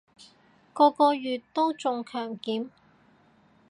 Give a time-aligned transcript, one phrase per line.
[0.73, 2.71] 個個月都中強檢